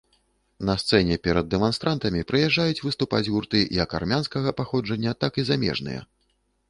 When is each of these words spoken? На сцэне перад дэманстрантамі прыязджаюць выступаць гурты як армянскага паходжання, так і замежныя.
На 0.67 0.73
сцэне 0.83 1.17
перад 1.27 1.51
дэманстрантамі 1.53 2.23
прыязджаюць 2.31 2.83
выступаць 2.87 3.27
гурты 3.35 3.61
як 3.83 3.89
армянскага 4.01 4.55
паходжання, 4.63 5.11
так 5.25 5.33
і 5.43 5.47
замежныя. 5.51 6.01